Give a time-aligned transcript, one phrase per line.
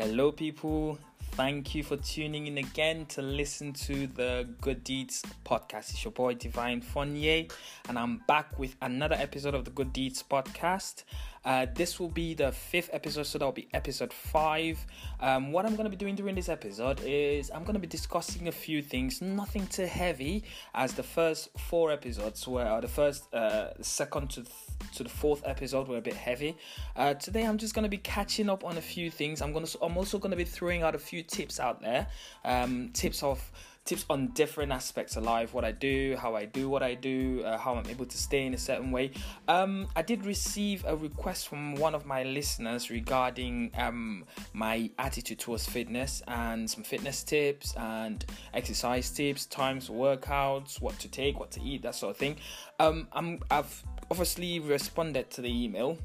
[0.00, 0.98] Hello, people.
[1.32, 5.90] Thank you for tuning in again to listen to the Good Deeds podcast.
[5.90, 7.52] It's your boy Divine Fonye,
[7.86, 11.04] and I'm back with another episode of the Good Deeds podcast.
[11.44, 14.84] Uh, this will be the fifth episode, so that'll be episode five.
[15.20, 17.86] Um, what I'm going to be doing during this episode is I'm going to be
[17.86, 20.44] discussing a few things, nothing too heavy,
[20.74, 24.54] as the first four episodes were, the first, uh, second to th-
[24.94, 26.56] to the fourth episode were a bit heavy.
[26.96, 29.42] Uh, today I'm just going to be catching up on a few things.
[29.42, 32.06] I'm going to, I'm also going to be throwing out a few tips out there,
[32.44, 33.50] um, tips of
[33.90, 37.42] tips on different aspects of life what i do how i do what i do
[37.44, 39.10] uh, how i'm able to stay in a certain way.
[39.48, 45.40] Um, i did receive a request from one of my listeners regarding um, my attitude
[45.40, 51.50] towards fitness and some fitness tips and exercise tips times workouts what to take what
[51.50, 52.36] to eat that sort of thing.
[52.78, 55.98] Um, I'm, i've obviously responded to the email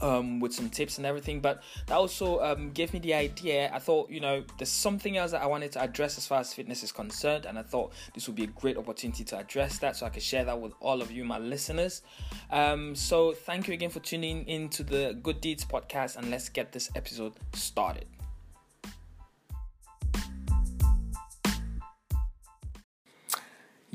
[0.00, 1.40] um, with some tips and everything.
[1.40, 3.70] But that also um, gave me the idea.
[3.72, 6.52] I thought, you know, there's something else that I wanted to address as far as
[6.52, 9.96] fitness is concerned, and I thought this would be a great opportunity to address that
[9.96, 12.02] so I could share that with all of you, my listeners.
[12.50, 16.72] Um, so thank you again for tuning into the Good Deeds podcast, and let's get
[16.72, 18.06] this episode started.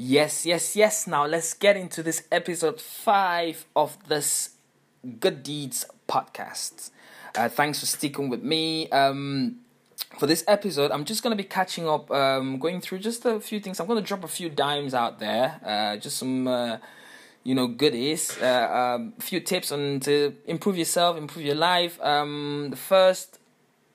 [0.04, 1.06] Yes, yes, yes.
[1.06, 4.50] Now let's get into this episode five of this
[5.20, 6.92] Good Deeds podcast.
[7.36, 8.90] Uh, thanks for sticking with me.
[8.90, 9.58] Um,
[10.20, 13.40] for this episode, I'm just going to be catching up, um, going through just a
[13.40, 13.80] few things.
[13.80, 16.78] I'm going to drop a few dimes out there, uh, just some, uh,
[17.44, 22.00] you know, goodies, uh, um, a few tips on to improve yourself, improve your life.
[22.02, 23.40] Um, the first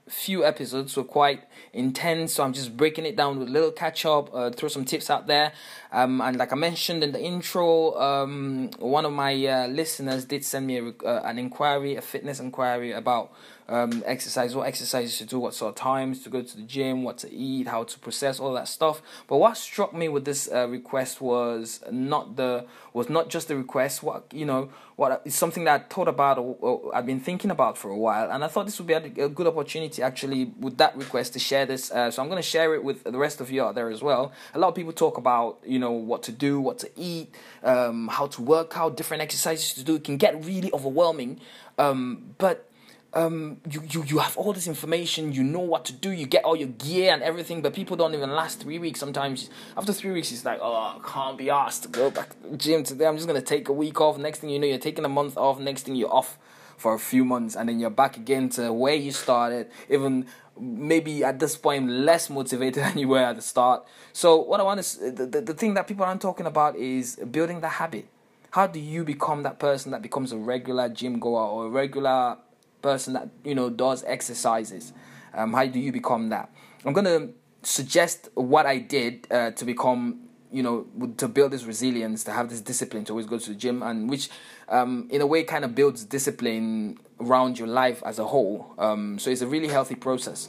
[0.09, 4.07] few episodes were quite intense, so I'm just breaking it down with a little catch
[4.07, 5.53] up, uh, throw some tips out there.
[5.97, 10.45] Um, and like I mentioned in the intro, um, one of my uh, listeners did
[10.45, 13.33] send me a, uh, an inquiry, a fitness inquiry about
[13.69, 17.03] um, exercise, what exercises to do, what sort of times to go to the gym,
[17.03, 19.03] what to eat, how to process all that stuff.
[19.27, 23.57] But what struck me with this uh, request was not the was not just the
[23.57, 24.03] request.
[24.03, 27.51] What you know, what is something that I thought about or, or I've been thinking
[27.51, 30.53] about for a while, and I thought this would be a, a good opportunity actually
[30.61, 31.91] with that request to share this.
[31.91, 34.03] Uh, so I'm going to share it with the rest of you out there as
[34.03, 34.33] well.
[34.55, 38.09] A lot of people talk about you know what to do, what to eat, um,
[38.09, 39.97] how to work out, different exercises to do.
[39.97, 41.41] It can get really overwhelming,
[41.79, 42.69] um, but
[43.15, 46.45] um, you, you, you have all this information, you know what to do, you get
[46.45, 49.01] all your gear and everything, but people don't even last three weeks.
[49.01, 52.51] Sometimes after three weeks, it's like, oh, I can't be asked to go back to
[52.51, 53.07] the gym today.
[53.07, 54.19] I'm just gonna take a week off.
[54.19, 55.59] Next thing you know, you're taking a month off.
[55.59, 56.39] Next thing you're off
[56.77, 59.71] for a few months, and then you're back again to where you started.
[59.89, 60.27] Even
[60.59, 63.85] maybe at this point less motivated than you were at the start.
[64.13, 67.17] So what I want is the, the, the thing that people aren't talking about is
[67.17, 68.09] building the habit.
[68.51, 72.39] How do you become that person that becomes a regular gym goer or a regular
[72.87, 74.93] person that you know does exercises
[75.35, 76.51] um, how do you become that
[76.85, 77.29] i'm gonna
[77.63, 80.21] suggest what i did uh, to become
[80.53, 80.87] you know
[81.17, 84.09] to build this resilience to have this discipline to always go to the gym and
[84.09, 84.29] which
[84.69, 89.19] um, in a way kind of builds discipline around your life as a whole um,
[89.19, 90.49] so it's a really healthy process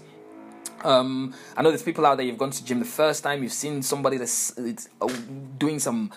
[0.83, 3.53] um, I know there's people out there you've gone to gym the first time you've
[3.53, 5.07] seen somebody that's uh,
[5.57, 6.11] doing some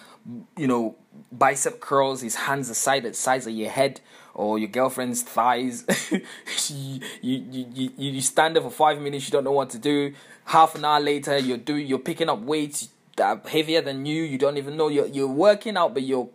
[0.57, 0.97] you know
[1.33, 4.01] bicep curls his hands the side the size of your head
[4.35, 5.85] or your girlfriend's thighs.
[6.71, 10.15] you, you, you, you stand there for five minutes, you don't know what to do.
[10.47, 12.89] Half an hour later, you're doing, you're picking up weights
[13.21, 14.23] that heavier than you.
[14.23, 16.31] You don't even know you're you're working out, but your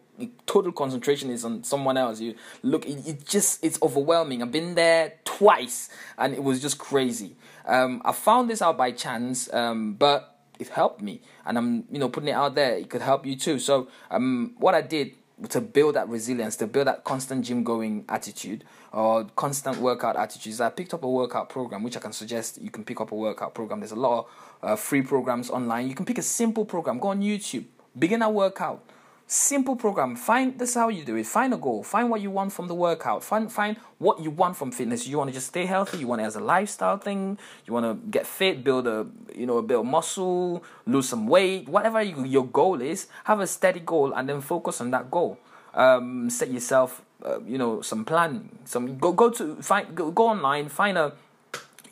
[0.46, 2.22] total concentration is on someone else.
[2.22, 4.41] You look, it, it just it's overwhelming.
[4.41, 7.35] I've been there twice, and it was just crazy.
[7.66, 12.00] Um, I found this out by chance, um, but it helped me, and I'm you
[12.00, 12.78] know putting it out there.
[12.78, 13.59] It could help you too.
[13.59, 15.16] So um, what I did
[15.50, 20.62] to build that resilience, to build that constant gym going attitude or constant workout attitudes.
[20.62, 23.16] I picked up a workout program, which I can suggest you can pick up a
[23.16, 23.79] workout program.
[23.81, 24.25] There's a lot of
[24.63, 25.90] uh, free programs online.
[25.90, 27.66] You can pick a simple program, go on YouTube,
[27.97, 28.84] beginner workout
[29.27, 30.15] Simple program.
[30.15, 31.25] Find this is how you do it.
[31.25, 31.81] Find a goal.
[31.81, 33.23] Find what you want from the workout.
[33.23, 35.07] Find find what you want from fitness.
[35.07, 35.97] You want to just stay healthy.
[35.97, 37.39] You want it as a lifestyle thing.
[37.66, 41.67] You want to get fit, build a you know build muscle, lose some weight.
[41.67, 45.39] Whatever you, your goal is, have a steady goal and then focus on that goal.
[45.73, 48.49] Um, set yourself uh, you know some plan.
[48.66, 50.69] Some go go to find go, go online.
[50.69, 51.13] Find a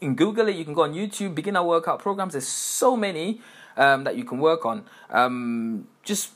[0.01, 0.55] in Google it.
[0.55, 1.33] You can go on YouTube.
[1.33, 2.33] Beginner workout programs.
[2.33, 3.41] There's so many
[3.75, 4.85] um, that you can work on.
[5.09, 6.29] Um, just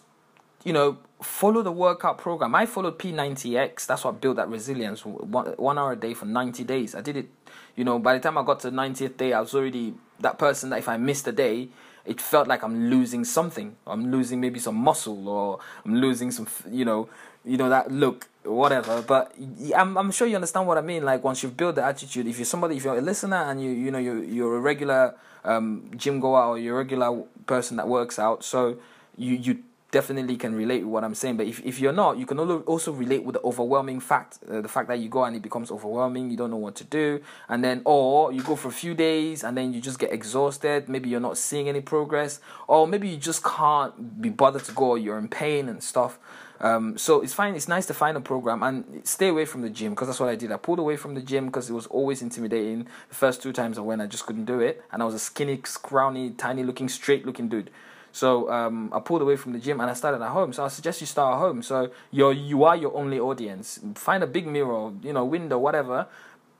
[0.67, 2.53] you know, follow the workout program.
[2.53, 3.85] I followed P90X.
[3.85, 5.05] That's what built that resilience.
[5.05, 6.93] One, one hour a day for 90 days.
[6.93, 7.29] I did it,
[7.77, 10.37] you know, by the time I got to the 90th day, I was already that
[10.37, 11.69] person that if I missed a day,
[12.05, 13.77] it felt like I'm losing something.
[13.87, 17.07] I'm losing maybe some muscle, or I'm losing some, you know,
[17.45, 19.01] you know that look, whatever.
[19.01, 19.33] But
[19.73, 21.05] I'm I'm sure you understand what I mean.
[21.05, 23.71] Like once you've built the attitude, if you're somebody, if you're a listener and you
[23.71, 25.15] you know you you're a regular
[25.45, 28.77] um, gym goer or you're a regular person that works out, so
[29.17, 29.63] you you
[29.99, 31.37] definitely can relate with what I'm saying.
[31.37, 32.37] But if, if you're not, you can
[32.73, 35.71] also relate with the overwhelming fact, uh, the fact that you go and it becomes
[35.71, 37.07] overwhelming, you don't know what to do,
[37.49, 40.87] and then or you go for a few days and then you just get exhausted.
[40.87, 44.93] Maybe you're not seeing any progress, or maybe you just can't be bothered to go.
[44.93, 46.19] You're in pain and stuff.
[46.59, 47.55] Um, so it's fine.
[47.55, 50.29] It's nice to find a program and stay away from the gym because that's what
[50.29, 50.51] I did.
[50.51, 52.87] I pulled away from the gym because it was always intimidating.
[53.09, 55.19] The first two times I went, I just couldn't do it, and I was a
[55.29, 57.71] skinny, scrawny, tiny looking, straight looking dude.
[58.11, 60.53] So um, I pulled away from the gym and I started at home.
[60.53, 61.61] So I suggest you start at home.
[61.61, 63.79] So you're you are your only audience.
[63.95, 66.07] Find a big mirror, you know, window, whatever,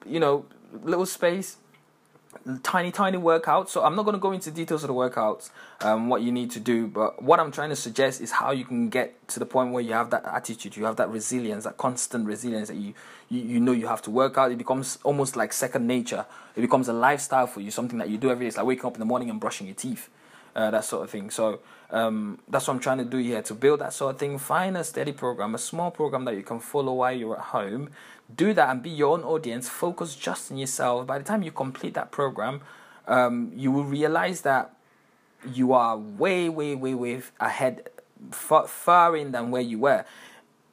[0.06, 0.46] you know,
[0.84, 1.58] little space
[2.64, 5.50] tiny tiny workouts so i'm not going to go into details of the workouts
[5.82, 8.64] um, what you need to do but what i'm trying to suggest is how you
[8.64, 11.78] can get to the point where you have that attitude you have that resilience that
[11.78, 12.94] constant resilience that you,
[13.30, 16.62] you you know you have to work out it becomes almost like second nature it
[16.62, 18.94] becomes a lifestyle for you something that you do every day it's like waking up
[18.94, 20.10] in the morning and brushing your teeth
[20.57, 21.30] uh, that sort of thing.
[21.30, 21.59] So
[21.89, 24.38] um, that's what i'm trying to do here to build that sort of thing.
[24.38, 27.92] Find a steady program a small program that you can follow while you're at home.
[28.36, 29.69] Do that and be your own audience.
[29.69, 31.07] Focus just on yourself.
[31.07, 32.62] By the time you complete that program
[33.07, 34.74] um, you will realize that
[35.54, 37.89] you are way way way way ahead
[38.31, 40.04] far, far in than where you were.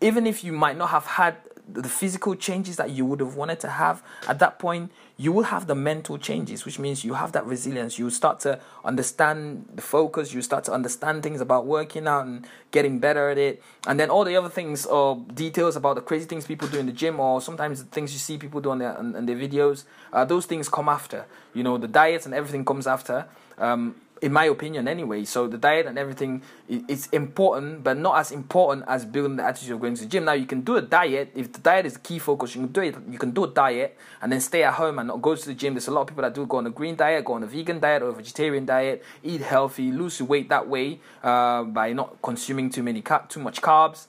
[0.00, 1.36] Even if you might not have had
[1.66, 5.44] the physical changes that you would have wanted to have at that point you will
[5.44, 7.99] have the mental changes which means you have that resilience.
[7.99, 12.46] You start to understand the focus you start to understand things about working out and
[12.70, 13.62] getting better at it.
[13.87, 16.87] And then all the other things or details about the crazy things people do in
[16.87, 19.37] the gym or sometimes the things you see people do on their, on, on their
[19.37, 21.25] videos uh, those things come after.
[21.55, 23.26] You know the diets and everything comes after.
[23.56, 23.94] Um,
[24.25, 25.23] in my opinion anyway.
[25.25, 29.73] So the diet and everything is important, but not as important as building the attitude
[29.73, 30.25] of going to the gym.
[30.25, 32.55] Now you can do a diet if the diet is the key focus.
[32.55, 32.97] You can do it.
[33.11, 35.53] You can do a diet and then stay at home and not go to the
[35.53, 35.75] gym.
[35.75, 37.47] There's a lot of people that do go on a green diet, go on a
[37.47, 42.23] vegan diet or a vegetarian diet, eat healthy, lose weight that way uh, by not
[42.23, 44.06] consuming too many too much carbs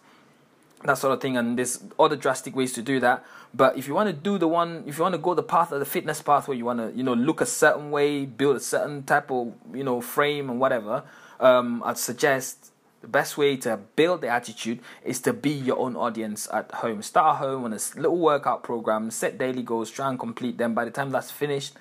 [0.87, 3.23] that sort of thing and there's other drastic ways to do that.
[3.53, 5.71] But if you want to do the one if you want to go the path
[5.71, 8.55] of the fitness path where you want to you know look a certain way build
[8.57, 11.03] a certain type of you know frame and whatever
[11.39, 12.71] um, i'd suggest
[13.05, 17.03] the best way to build the attitude is to be your own audience at home.
[17.03, 20.73] Start at home on a little workout program set daily goals try and complete them.
[20.73, 21.73] By the time that's finished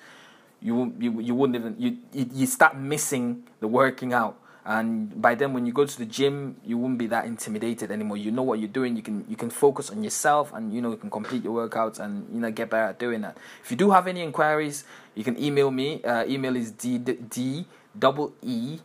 [0.61, 5.53] you you, you wouldn't even you, you start missing the working out and by then
[5.53, 8.17] when you go to the gym you won't be that intimidated anymore.
[8.17, 8.95] You know what you're doing.
[8.95, 11.99] You can you can focus on yourself and you know you can complete your workouts
[11.99, 13.37] and you know get better at doing that.
[13.63, 14.83] If you do have any inquiries
[15.13, 16.03] you can email me.
[16.03, 17.65] Uh, email is d d
[17.97, 18.79] double e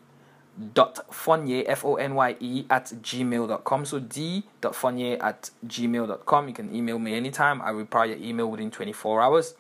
[0.75, 7.63] dot fonye f-o-n-y-e at gmail.com so d dot at gmail.com you can email me anytime.
[7.63, 9.55] I reply your email within 24 hours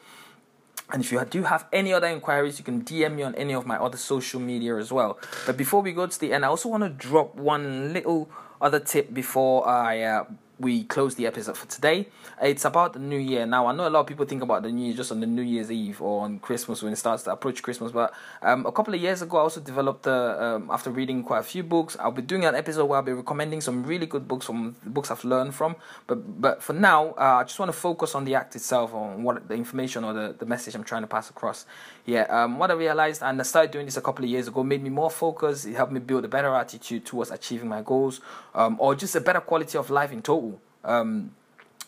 [0.93, 3.67] and if you do have any other inquiries, you can DM me on any of
[3.67, 5.19] my other social media as well.
[5.47, 8.29] But before we go to the end, I also want to drop one little
[8.61, 10.25] other tip before I uh,
[10.61, 12.07] we close the episode for today.
[12.41, 13.47] It's about the new year.
[13.47, 15.27] Now, I know a lot of people think about the new year just on the
[15.27, 17.93] New Year's Eve or on Christmas when it starts to approach Christmas.
[17.93, 18.12] But
[18.43, 21.43] um, a couple of years ago, I also developed, uh, um, after reading quite a
[21.43, 24.45] few books, I'll be doing an episode where I'll be recommending some really good books
[24.45, 25.77] from the books I've learned from.
[26.07, 29.23] But but for now, uh, I just want to focus on the act itself, on
[29.23, 31.64] what the information or the, the message I'm trying to pass across.
[32.05, 34.62] Yeah, um, what I realized, and I started doing this a couple of years ago,
[34.62, 35.67] made me more focused.
[35.67, 38.21] It helped me build a better attitude towards achieving my goals,
[38.55, 40.50] um, or just a better quality of life in total.
[40.85, 41.35] Um,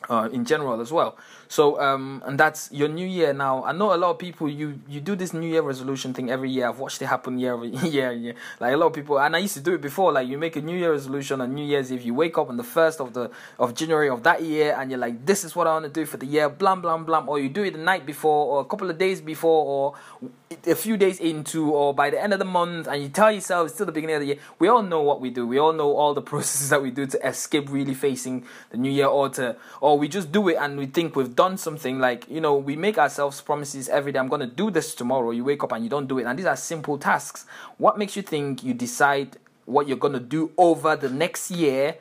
[0.09, 1.16] uh, in general as well.
[1.49, 3.62] So um, and that's your New Year now.
[3.64, 6.50] I know a lot of people you you do this New Year resolution thing every
[6.50, 6.68] year.
[6.68, 8.35] I've watched it happen year over year, year.
[8.59, 10.12] Like a lot of people, and I used to do it before.
[10.12, 12.02] Like you make a New Year resolution on New Year's Eve.
[12.02, 14.99] You wake up on the first of the of January of that year, and you're
[14.99, 16.49] like, this is what I want to do for the year.
[16.49, 17.28] Blam blam blam.
[17.28, 20.30] Or you do it the night before, or a couple of days before, or
[20.66, 23.66] a few days into, or by the end of the month, and you tell yourself
[23.66, 24.38] it's still the beginning of the year.
[24.59, 25.47] We all know what we do.
[25.47, 28.90] We all know all the processes that we do to escape really facing the New
[28.90, 32.29] Year, or to or we just do it and we think we've done something like
[32.29, 34.19] you know we make ourselves promises every day.
[34.19, 35.31] I'm going to do this tomorrow.
[35.31, 36.25] You wake up and you don't do it.
[36.25, 37.47] And these are simple tasks.
[37.79, 41.97] What makes you think you decide what you're going to do over the next year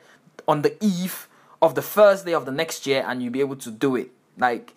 [0.46, 1.28] on the eve
[1.60, 4.10] of the first day of the next year and you'll be able to do it?
[4.38, 4.74] Like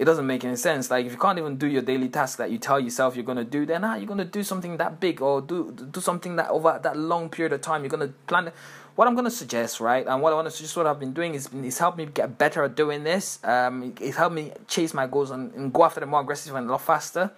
[0.00, 0.90] it doesn't make any sense.
[0.90, 3.44] Like if you can't even do your daily task that you tell yourself you're gonna
[3.44, 6.80] do, then how you're gonna do something that big or do do something that over
[6.82, 8.50] that long period of time you're gonna plan
[8.96, 11.34] what I'm gonna suggest, right, and what I want to suggest, what I've been doing
[11.34, 13.38] is is help me get better at doing this.
[13.44, 16.66] Um, it, helped me chase my goals and, and go after them more aggressive and
[16.66, 17.30] a lot faster.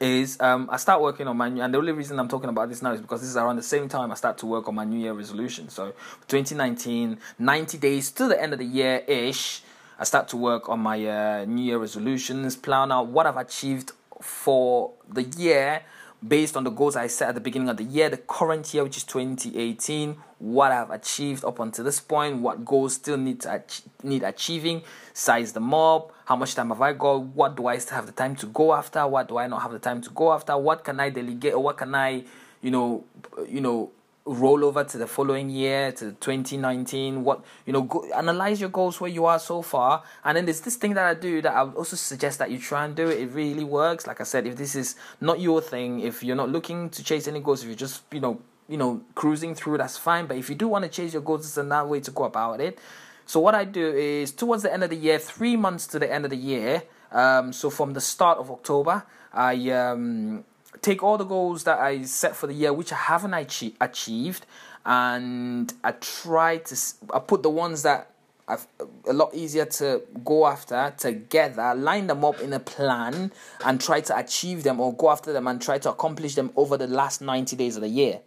[0.00, 2.68] is um, I start working on my new, and the only reason I'm talking about
[2.68, 4.76] this now is because this is around the same time I start to work on
[4.76, 5.68] my New Year resolution.
[5.70, 5.92] So
[6.28, 9.62] 2019, 90 days to the end of the year ish,
[9.98, 13.92] I start to work on my uh, New Year resolutions, plan out what I've achieved
[14.20, 15.82] for the year
[16.26, 18.84] based on the goals I set at the beginning of the year, the current year,
[18.84, 23.56] which is 2018, what I've achieved up until this point, what goals still need to
[23.56, 27.78] ach- need achieving, size them up, how much time have I got, what do I
[27.78, 30.10] still have the time to go after, what do I not have the time to
[30.10, 32.24] go after, what can I delegate, or what can I,
[32.62, 33.04] you know,
[33.48, 33.90] you know,
[34.28, 39.00] roll over to the following year to 2019 what you know go, analyze your goals
[39.00, 40.02] where you are so far.
[40.24, 42.58] And then there's this thing that i do that i would also suggest that you
[42.58, 43.08] try and do.
[43.08, 44.06] It it really works.
[44.06, 47.26] Like i said if this is not your thing if you're not looking to chase
[47.28, 50.26] any goals if you're just you know you know cruising through that's fine.
[50.26, 52.60] But if you do want to chase your goals it's another way to go about
[52.60, 52.78] it.
[53.26, 56.10] So what i do is towards the end of the year three months to the
[56.12, 56.82] end of the year
[57.12, 60.44] um, so from the start of october i um,
[60.82, 63.34] take all the goals that I set for the year, which I haven't
[63.80, 64.46] achieved,
[64.84, 66.76] and I try to
[67.12, 68.10] I put the ones that
[68.48, 68.58] are
[69.06, 73.30] a lot easier to go after together, line them up in a plan,
[73.64, 76.76] and try to achieve them or go after them and try to accomplish them over
[76.76, 78.20] the last 90 days of the year.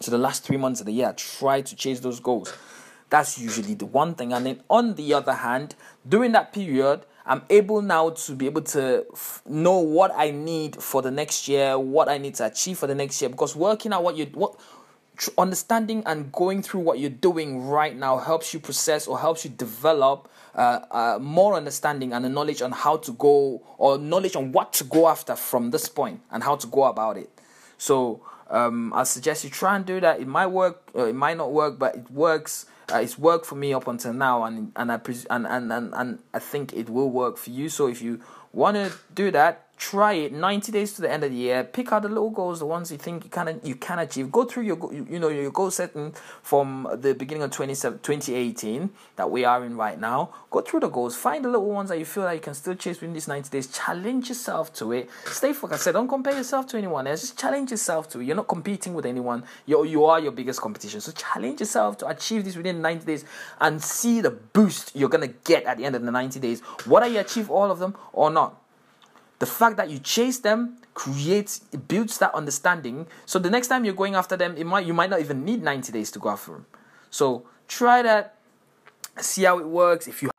[0.00, 2.52] So, the last three months of the year, I try to chase those goals.
[3.10, 4.32] That's usually the one thing.
[4.32, 5.74] And then, on the other hand,
[6.08, 10.82] during that period, I'm able now to be able to f- know what I need
[10.82, 13.28] for the next year, what I need to achieve for the next year.
[13.28, 14.58] Because working out what you what
[15.16, 19.44] tr- understanding and going through what you're doing right now helps you process or helps
[19.44, 24.34] you develop uh, uh, more understanding and a knowledge on how to go or knowledge
[24.34, 27.30] on what to go after from this point and how to go about it.
[27.78, 30.20] So um, I suggest you try and do that.
[30.20, 33.54] It might work, uh, it might not work, but it works uh, it's worked for
[33.54, 36.88] me up until now, and and I pres- and, and and and I think it
[36.88, 37.68] will work for you.
[37.68, 38.20] So if you
[38.52, 41.90] want to do that, try it 90 days to the end of the year pick
[41.90, 44.30] out the little goals the ones you think you can you can achieve.
[44.30, 49.44] Go through your you know your goal setting from the beginning of 2018 that we
[49.46, 50.28] are in right now.
[50.50, 52.74] Go through the goals find the little ones that you feel like you can still
[52.74, 53.68] chase within these 90 days.
[53.68, 55.08] Challenge yourself to it.
[55.24, 55.88] Stay focused.
[55.88, 57.22] I don't compare yourself to anyone else.
[57.22, 58.26] Just challenge yourself to it.
[58.26, 59.44] You're not competing with anyone.
[59.64, 61.00] You you are your biggest competition.
[61.00, 63.24] So challenge yourself to achieve this within 90 days
[63.58, 66.60] and see the boost you're gonna get at the end of the 90 days.
[66.84, 68.59] Whether you achieve all of them or not
[69.40, 73.06] the fact that you chase them creates it builds that understanding.
[73.26, 75.62] So the next time you're going after them, it might you might not even need
[75.62, 76.66] 90 days to go after them.
[77.10, 78.36] So try that,
[79.18, 80.06] see how it works.
[80.06, 80.30] If you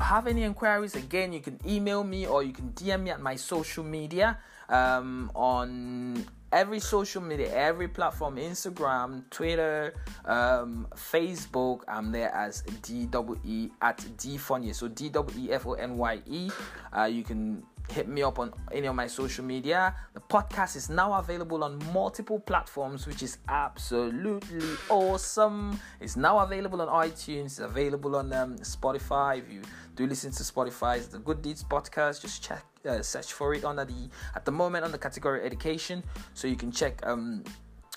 [0.00, 3.34] have any inquiries, again, you can email me or you can DM me at my
[3.34, 11.82] social media um, on every social media, every platform, Instagram, Twitter, um, Facebook.
[11.88, 14.74] I'm there as DWE at DFonye.
[14.74, 16.50] So D W E F O N Y E.
[16.96, 19.94] Uh, you can hit me up on any of my social media.
[20.14, 25.78] The podcast is now available on multiple platforms, which is absolutely awesome.
[26.00, 29.38] It's now available on iTunes, it's available on um, Spotify.
[29.38, 29.62] If you
[29.96, 32.22] do listen to Spotify, it's the Good Deeds podcast.
[32.22, 36.02] Just check, uh, search for it under the at the moment on the category education,
[36.34, 37.04] so you can check.
[37.06, 37.44] Um,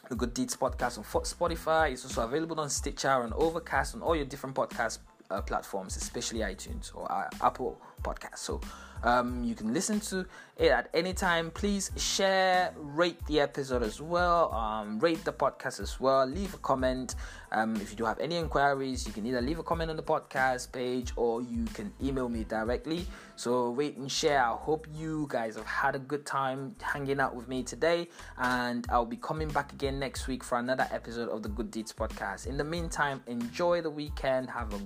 [0.09, 1.93] the Good Deeds podcast on Spotify.
[1.93, 4.99] It's also available on Stitcher and Overcast on all your different podcast
[5.31, 8.39] uh, platforms, especially iTunes or uh, Apple Podcasts.
[8.39, 8.61] So
[9.03, 10.25] um, you can listen to
[10.57, 11.49] it at any time.
[11.51, 16.25] Please share, rate the episode as well, um, rate the podcast as well.
[16.25, 17.15] Leave a comment.
[17.51, 20.03] Um, if you do have any inquiries, you can either leave a comment on the
[20.03, 23.07] podcast page or you can email me directly.
[23.35, 24.43] So rate and share.
[24.43, 28.85] I hope you guys have had a good time hanging out with me today, and
[28.89, 32.45] I'll be coming back again next week for another episode of the Good Deeds podcast.
[32.45, 34.49] In the meantime, enjoy the weekend.
[34.49, 34.79] Have a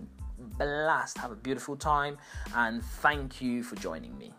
[0.45, 1.17] blast.
[1.17, 2.17] Have a beautiful time.
[2.55, 4.33] And thank you for joining me.